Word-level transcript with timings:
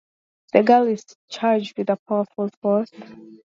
The 0.53 0.63
girl 0.63 0.87
is 0.87 1.05
charged 1.29 1.77
with 1.77 1.91
a 1.91 1.95
powerful 2.07 2.49
force. 2.59 2.89